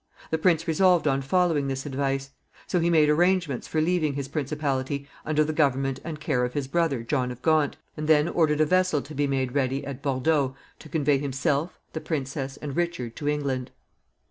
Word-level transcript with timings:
The 0.31 0.39
prince 0.39 0.67
resolved 0.67 1.07
on 1.07 1.21
following 1.21 1.67
this 1.67 1.85
advice. 1.85 2.31
So 2.65 2.79
he 2.79 2.89
made 2.89 3.07
arrangements 3.07 3.67
for 3.67 3.79
leaving 3.79 4.13
his 4.15 4.27
principality 4.29 5.07
under 5.27 5.43
the 5.43 5.53
government 5.53 5.99
and 6.03 6.19
care 6.19 6.43
of 6.43 6.55
his 6.55 6.67
brother, 6.67 7.03
John 7.03 7.29
of 7.29 7.43
Gaunt, 7.43 7.77
and 7.95 8.07
then 8.09 8.27
ordered 8.27 8.61
a 8.61 8.65
vessel 8.65 9.03
to 9.03 9.13
be 9.13 9.27
made 9.27 9.51
ready 9.53 9.85
at 9.85 10.01
Bordeaux 10.01 10.55
to 10.79 10.89
convey 10.89 11.19
himself, 11.19 11.77
the 11.93 12.01
princess, 12.01 12.57
and 12.57 12.75
Richard 12.75 13.15
to 13.17 13.27
England. 13.29 13.69